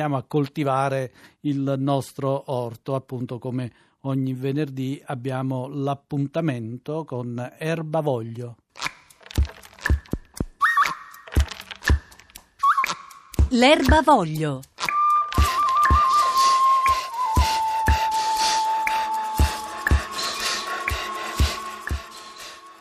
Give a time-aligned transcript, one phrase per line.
[0.00, 8.58] Andiamo a coltivare il nostro orto, appunto come ogni venerdì abbiamo l'appuntamento con Erbavoglio.
[13.48, 14.60] L'erbavoglio.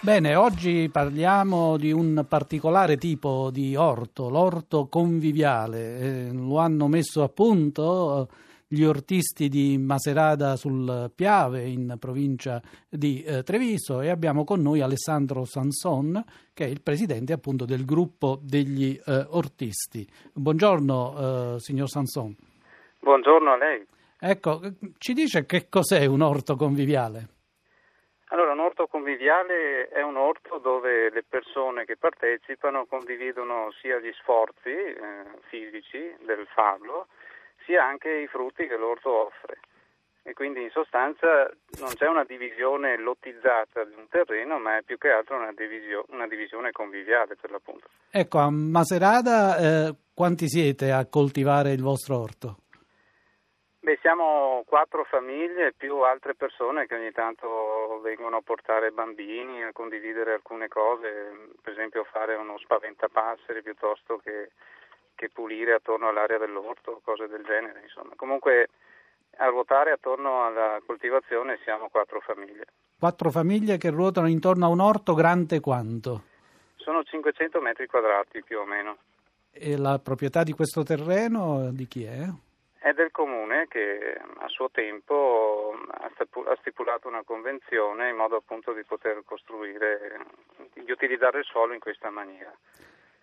[0.00, 5.98] Bene, oggi parliamo di un particolare tipo di orto, l'orto conviviale.
[5.98, 8.34] Eh, lo hanno messo a punto eh,
[8.68, 14.82] gli ortisti di Maserada sul Piave in provincia di eh, Treviso e abbiamo con noi
[14.82, 16.22] Alessandro Sanson
[16.54, 20.06] che è il presidente appunto del gruppo degli eh, ortisti.
[20.32, 22.36] Buongiorno eh, signor Sanson.
[23.00, 23.84] Buongiorno a lei.
[24.20, 24.60] Ecco,
[24.98, 27.30] ci dice che cos'è un orto conviviale?
[28.30, 28.86] Allora, un orto
[29.18, 36.14] conviviale è un orto dove le persone che partecipano condividono sia gli sforzi eh, fisici
[36.24, 37.08] del farlo,
[37.66, 39.58] sia anche i frutti che l'orto offre.
[40.22, 44.98] E quindi in sostanza non c'è una divisione lottizzata di un terreno, ma è più
[44.98, 47.88] che altro una, divisio- una divisione conviviale per l'appunto.
[48.10, 52.56] Ecco, a Maserada eh, quanti siete a coltivare il vostro orto?
[53.88, 59.72] Beh, siamo quattro famiglie più altre persone che ogni tanto vengono a portare bambini, a
[59.72, 61.08] condividere alcune cose,
[61.62, 64.50] per esempio fare uno spaventapasseri piuttosto che,
[65.14, 67.80] che pulire attorno all'area dell'orto, cose del genere.
[67.80, 68.12] Insomma.
[68.14, 68.68] Comunque
[69.38, 72.66] a ruotare attorno alla coltivazione siamo quattro famiglie.
[72.98, 76.24] Quattro famiglie che ruotano intorno a un orto grande quanto?
[76.76, 78.98] Sono 500 metri quadrati più o meno.
[79.50, 82.28] E la proprietà di questo terreno di chi è?
[82.88, 88.82] È del comune che a suo tempo ha stipulato una convenzione in modo appunto di
[88.84, 90.18] poter costruire,
[90.72, 92.52] di utilizzare il suolo in questa maniera.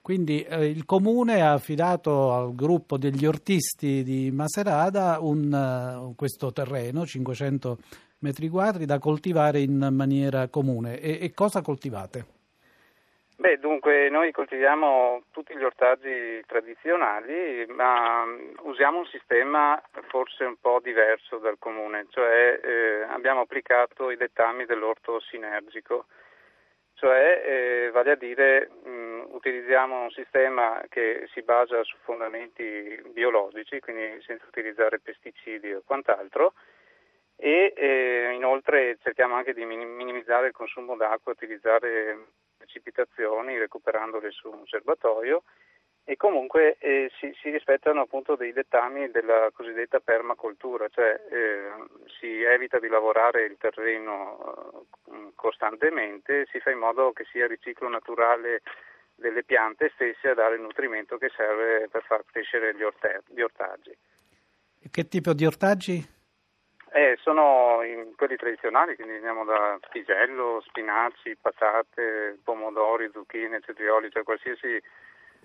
[0.00, 6.52] Quindi eh, il comune ha affidato al gruppo degli ortisti di Maserada un, uh, questo
[6.52, 7.78] terreno, 500
[8.20, 11.00] metri quadri, da coltivare in maniera comune.
[11.00, 12.37] E, e cosa coltivate?
[13.40, 20.56] Beh, dunque noi coltiviamo tutti gli ortaggi tradizionali, ma mm, usiamo un sistema forse un
[20.60, 26.06] po' diverso dal comune, cioè eh, abbiamo applicato i dettami dell'orto sinergico,
[26.94, 33.00] cioè eh, vale a dire mh, mm, utilizziamo un sistema che si basa su fondamenti
[33.12, 36.54] biologici, quindi senza utilizzare pesticidi o quant'altro,
[37.36, 42.18] e eh, inoltre cerchiamo anche di minimizzare il consumo d'acqua, utilizzare
[42.68, 45.42] precipitazioni recuperandole su un serbatoio
[46.04, 51.70] e comunque eh, si, si, rispettano appunto dei dettami della cosiddetta permacultura, cioè eh,
[52.18, 57.50] si evita di lavorare il terreno eh, costantemente, si fa in modo che sia il
[57.50, 58.62] riciclo naturale
[59.14, 63.40] delle piante stesse a dare il nutrimento che serve per far crescere gli, orte- gli
[63.40, 63.94] ortaggi.
[64.90, 66.17] Che tipo di ortaggi?
[66.90, 67.80] Eh, sono
[68.16, 74.82] quelli tradizionali, quindi andiamo da pisello, spinaci, patate, pomodori, zucchine, cetrioli, cioè qualsiasi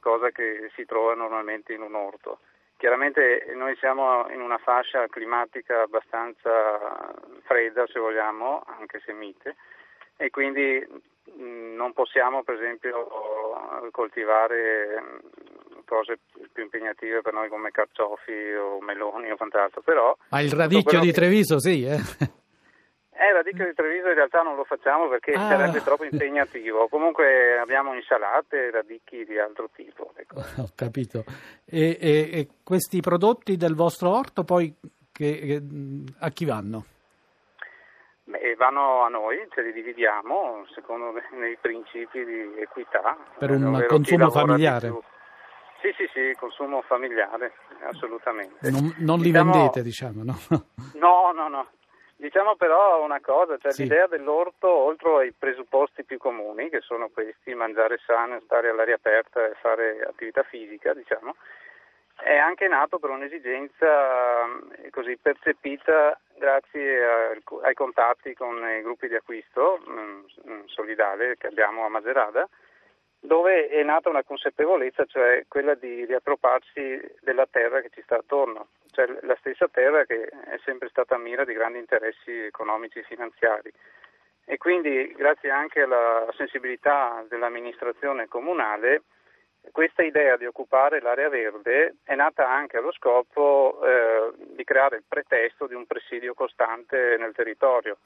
[0.00, 2.38] cosa che si trova normalmente in un orto.
[2.76, 7.12] Chiaramente noi siamo in una fascia climatica abbastanza
[7.42, 9.56] fredda, se vogliamo, anche se mite,
[10.16, 10.86] e quindi
[11.36, 15.02] non possiamo per esempio coltivare
[15.94, 16.18] cose
[16.52, 20.16] più impegnative per noi come carciofi o meloni o quant'altro, però...
[20.30, 21.98] Ma il radicchio di Treviso sì, eh?
[23.16, 25.48] Eh, il radicchio di Treviso in realtà non lo facciamo perché ah.
[25.48, 26.88] sarebbe troppo impegnativo.
[26.88, 30.12] Comunque abbiamo insalate e radicchi di altro tipo.
[30.16, 30.40] Ecco.
[30.60, 31.24] Ho capito.
[31.64, 34.74] E, e, e, questi prodotti del vostro orto poi
[35.12, 35.62] che, che,
[36.18, 36.84] a chi vanno?
[38.24, 43.16] Beh, vanno a noi, ce li dividiamo secondo i principi di equità.
[43.38, 44.92] Per un consumo familiare?
[45.84, 47.52] Sì, sì, sì, consumo familiare,
[47.82, 48.70] assolutamente.
[48.70, 50.34] Non, non li diciamo, vendete, diciamo, no?
[50.94, 51.66] No, no, no.
[52.16, 53.82] Diciamo però una cosa, cioè sì.
[53.82, 59.44] l'idea dell'orto, oltre ai presupposti più comuni, che sono questi, mangiare sano, stare all'aria aperta
[59.44, 61.34] e fare attività fisica, diciamo,
[62.14, 64.44] è anche nato per un'esigenza
[64.78, 71.48] eh, così percepita grazie a, ai contatti con i gruppi di acquisto mm, solidale che
[71.48, 72.48] abbiamo a Maserada,
[73.24, 78.68] dove è nata una consapevolezza, cioè quella di riappropriarsi della terra che ci sta attorno,
[78.90, 83.72] cioè la stessa terra che è sempre stata mira di grandi interessi economici e finanziari.
[84.44, 89.04] E quindi, grazie anche alla sensibilità dell'amministrazione comunale,
[89.72, 95.04] questa idea di occupare l'area verde è nata anche allo scopo eh, di creare il
[95.08, 97.96] pretesto di un presidio costante nel territorio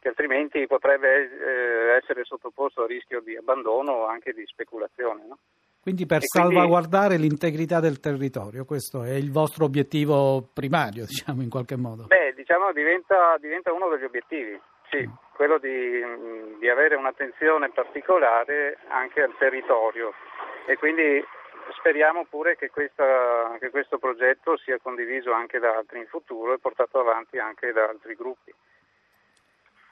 [0.00, 5.24] che altrimenti potrebbe eh, essere sottoposto a rischio di abbandono o anche di speculazione.
[5.26, 5.38] No?
[5.80, 11.42] Quindi per e salvaguardare quindi, l'integrità del territorio, questo è il vostro obiettivo primario, diciamo
[11.42, 12.04] in qualche modo.
[12.06, 14.60] Beh, diciamo diventa, diventa uno degli obiettivi,
[14.90, 15.12] sì, mm.
[15.34, 20.12] quello di, di avere un'attenzione particolare anche al territorio
[20.66, 21.24] e quindi
[21.78, 26.58] speriamo pure che, questa, che, questo progetto sia condiviso anche da altri in futuro e
[26.58, 28.52] portato avanti anche da altri gruppi.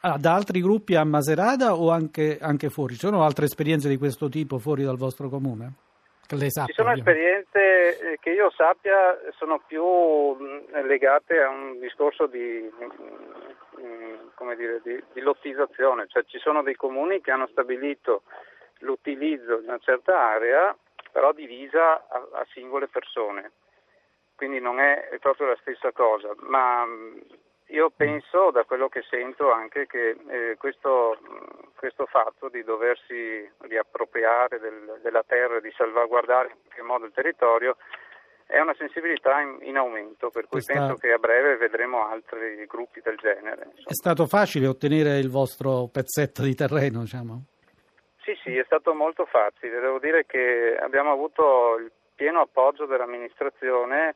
[0.09, 2.95] Ah, da altri gruppi a Maserata o anche, anche, fuori?
[2.95, 5.73] Ci sono altre esperienze di questo tipo fuori dal vostro comune?
[6.29, 10.37] Sappia, Ci sono esperienze eh, che io sappia sono più
[10.87, 12.71] legate a un discorso di,
[14.57, 18.23] dire, di, di lottizzazione, cioè ci sono dei comuni che hanno stabilito
[18.81, 20.77] l'utilizzo di una certa area
[21.11, 23.51] però divisa a, a singole persone,
[24.37, 26.85] quindi non è, è, proprio la stessa cosa, ma
[27.69, 31.19] io penso, da quello che sento, anche che eh, questo,
[31.75, 37.77] questo, fatto di doversi riappropriare del, della terra, di salvaguardare in qualche modo il territorio,
[38.47, 40.75] è una sensibilità in, in aumento, per cui Questa...
[40.75, 43.65] penso che a breve vedremo altri gruppi del genere.
[43.65, 43.89] Insomma.
[43.89, 47.43] È stato facile ottenere il vostro pezzetto di terreno, diciamo?
[48.23, 49.81] Sì, sì, è stato molto facile.
[49.81, 54.15] Devo dire che abbiamo avuto il pieno appoggio dell'amministrazione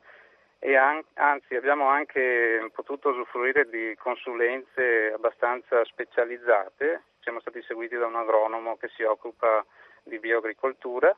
[0.63, 7.01] e an- anzi abbiamo anche potuto usufruire di consulenze abbastanza specializzate.
[7.21, 9.65] Siamo stati seguiti da un agronomo che si occupa
[10.03, 11.15] di bioagricoltura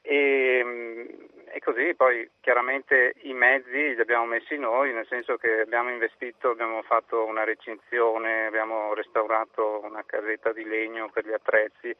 [0.00, 5.90] e, e, così poi chiaramente i mezzi li abbiamo messi noi, nel senso che abbiamo
[5.90, 11.94] investito, abbiamo fatto una recinzione, abbiamo restaurato una casetta di legno per gli attrezzi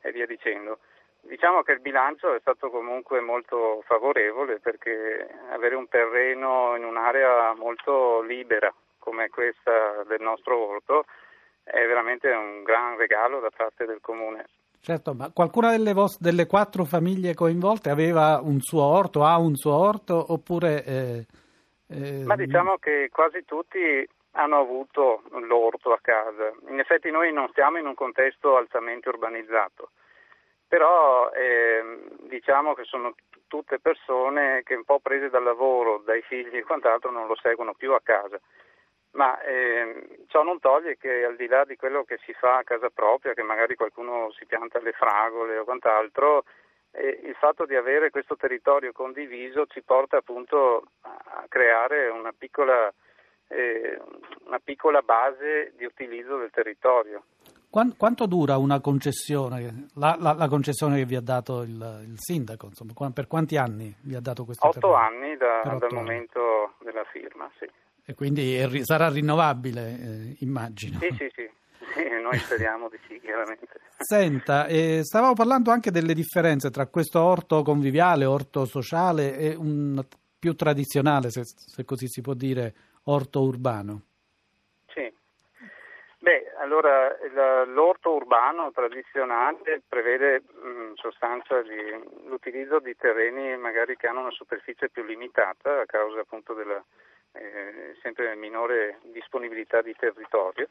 [0.00, 0.78] e via dicendo.
[1.26, 7.54] Diciamo che il bilancio è stato comunque molto favorevole perché avere un terreno in un'area
[7.54, 11.04] molto libera come questa del nostro orto
[11.62, 14.46] è veramente un gran regalo da parte del comune.
[14.80, 19.56] Certo, ma qualcuna delle, vos- delle quattro famiglie coinvolte aveva un suo orto, ha un
[19.56, 20.84] suo orto oppure...
[20.84, 21.26] Eh,
[21.88, 22.22] eh...
[22.24, 26.52] Ma diciamo che quasi tutti hanno avuto l'orto a casa.
[26.68, 29.90] In effetti noi non stiamo in un contesto altamente urbanizzato,
[30.74, 33.14] però eh, diciamo che sono
[33.46, 37.74] tutte persone che un po' prese dal lavoro, dai figli e quant'altro non lo seguono
[37.74, 38.40] più a casa
[39.12, 42.64] ma eh, ciò non toglie che al di là di quello che si fa a
[42.64, 46.42] casa propria, che magari qualcuno si pianta le fragole o quant'altro,
[46.90, 52.92] eh, il fatto di avere questo territorio condiviso ci porta appunto a creare una piccola,
[53.46, 54.00] eh,
[54.46, 57.22] una piccola base di utilizzo del territorio.
[57.96, 62.66] Quanto dura una concessione, la, la, la concessione che vi ha dato il, il sindaco?
[62.66, 64.96] Insomma, per quanti anni vi ha dato questo Otto terreno?
[64.96, 65.94] anni da, dal anni.
[65.94, 67.68] momento della firma, sì.
[68.04, 71.00] E quindi è, sarà rinnovabile, eh, immagino.
[71.00, 71.50] Sì, sì, sì,
[71.94, 73.66] sì, noi speriamo di sì, chiaramente.
[73.98, 80.00] Senta, eh, stavamo parlando anche delle differenze tra questo orto conviviale, orto sociale e un
[80.38, 82.72] più tradizionale, se, se così si può dire,
[83.06, 84.02] orto urbano.
[86.24, 87.14] Beh, allora
[87.66, 91.76] l'orto urbano tradizionale prevede in sostanza di,
[92.24, 96.82] l'utilizzo di terreni magari che hanno una superficie più limitata a causa appunto della
[97.32, 100.66] eh, sempre minore disponibilità di territorio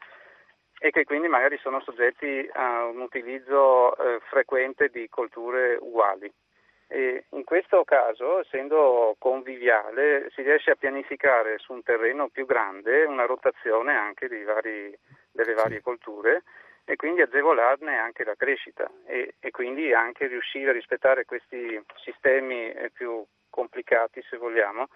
[0.79, 6.33] e che quindi magari sono soggetti a un utilizzo eh, frequente di colture uguali.
[6.93, 13.05] E in questo caso, essendo conviviale, si riesce a pianificare su un terreno più grande
[13.05, 14.95] una rotazione anche vari,
[15.31, 16.43] delle varie colture
[16.85, 22.71] e quindi agevolarne anche la crescita e, e, quindi anche riuscire a rispettare questi sistemi
[22.71, 24.87] eh, più complicati, se vogliamo,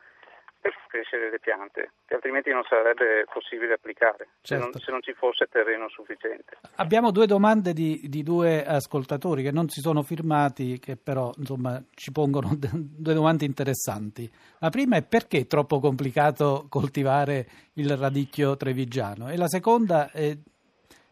[0.59, 4.43] per crescere le piante, che altrimenti non sarebbe possibile applicare certo.
[4.43, 4.79] se, non, certo.
[4.79, 6.57] se, non, ci fosse terreno sufficiente.
[6.75, 11.81] Abbiamo due domande di, di, due ascoltatori che non si sono firmati, che però insomma,
[11.93, 14.29] ci pongono due domande interessanti.
[14.59, 20.35] La prima è perché è troppo complicato coltivare il radicchio trevigiano e la seconda è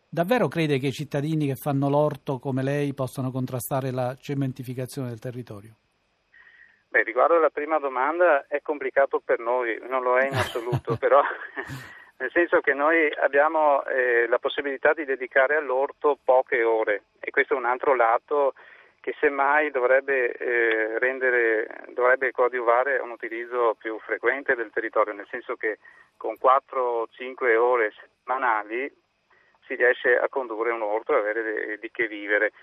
[0.09, 5.19] davvero crede che i cittadini che fanno l'orto come lei possano contrastare la cementificazione del
[5.19, 5.75] territorio?
[6.95, 11.21] Beh, riguardo alla prima domanda è complicato per noi, non lo è in assoluto, però
[12.19, 17.53] nel senso che noi abbiamo eh, la possibilità di dedicare all'orto poche ore e questo
[17.53, 18.53] è un altro lato
[19.01, 25.57] che semmai dovrebbe, eh, rendere, dovrebbe coadiuvare un utilizzo più frequente del territorio, nel senso
[25.57, 25.79] che
[26.15, 28.89] con 4-5 ore settimanali
[29.65, 32.53] si riesce a condurre un orto e avere di che vivere.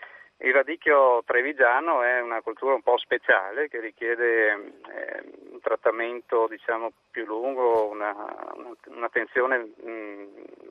[0.44, 5.22] Il radicchio trevigiano è una cultura un po' speciale che richiede eh,
[5.52, 8.12] un trattamento diciamo, più lungo, una,
[8.54, 10.28] una, un'attenzione mh,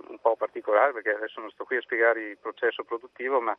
[0.09, 3.55] un po' particolare perché adesso non sto qui a spiegare il processo produttivo, ma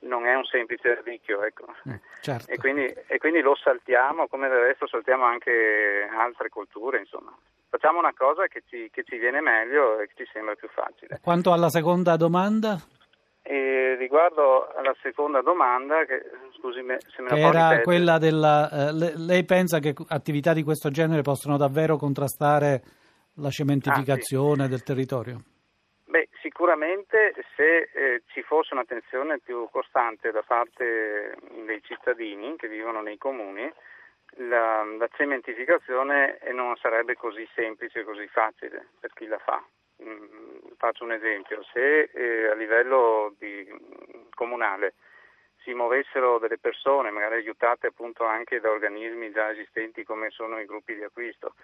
[0.00, 1.66] non è un semplice ardicchio, ecco.
[1.84, 2.50] Eh, certo.
[2.50, 7.36] e, quindi, e, quindi, lo saltiamo come del resto saltiamo anche altre colture, insomma.
[7.68, 11.20] Facciamo una cosa che ci, che ci viene meglio e che ci sembra più facile.
[11.22, 12.80] Quanto alla seconda domanda?
[13.50, 16.22] E riguardo alla seconda domanda, che,
[16.56, 18.70] scusi se me la era quella della.
[18.70, 22.80] Eh, lei pensa che attività di questo genere possono davvero contrastare
[23.38, 24.70] la cementificazione ah, sì.
[24.70, 25.40] del territorio?
[26.04, 31.34] Beh, sicuramente se eh, ci fosse un'attenzione più costante da parte
[31.66, 33.68] dei cittadini che vivono nei comuni,
[34.46, 39.60] la, la cementificazione non sarebbe così semplice, così facile per chi la fa.
[40.02, 43.66] Mm, faccio un esempio, se eh, a livello di,
[44.34, 44.94] comunale
[45.62, 50.64] si muovessero delle persone, magari aiutate appunto anche da organismi già esistenti come sono i
[50.64, 51.54] gruppi di acquisto,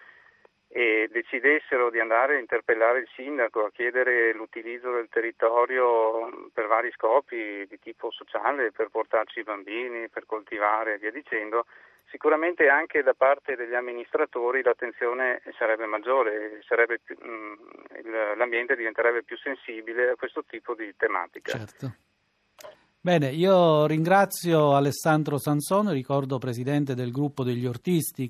[0.69, 6.91] e decidessero di andare a interpellare il sindaco a chiedere l'utilizzo del territorio per vari
[6.93, 11.65] scopi di tipo sociale, per portarci i bambini, per coltivare e via dicendo,
[12.11, 19.37] sicuramente anche da parte degli amministratori l'attenzione sarebbe maggiore, sarebbe più, mh, l'ambiente diventerebbe più
[19.37, 21.53] sensibile a questo tipo di tematica.
[21.53, 21.95] Certo.
[23.07, 28.25] Bene, io ringrazio Alessandro Sansone, ricordo presidente del gruppo degli ortisti